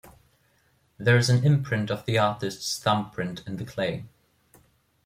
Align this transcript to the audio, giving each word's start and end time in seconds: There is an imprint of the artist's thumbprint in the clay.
There 0.97 1.15
is 1.15 1.29
an 1.29 1.45
imprint 1.45 1.91
of 1.91 2.05
the 2.05 2.17
artist's 2.17 2.79
thumbprint 2.79 3.43
in 3.45 3.57
the 3.57 3.65
clay. 3.65 4.05